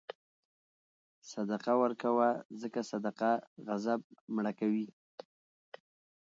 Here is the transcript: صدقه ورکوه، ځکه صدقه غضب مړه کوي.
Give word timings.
صدقه 1.31 1.73
ورکوه، 1.81 2.29
ځکه 2.61 2.79
صدقه 2.91 3.31
غضب 3.67 4.01
مړه 4.35 4.51
کوي. 4.59 4.87